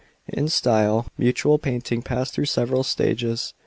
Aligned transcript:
In 0.27 0.47
style, 0.47 1.05
mural 1.15 1.59
painting 1.59 2.01
passed 2.01 2.33
through 2.33 2.45
several 2.45 2.81
stages. 2.81 3.53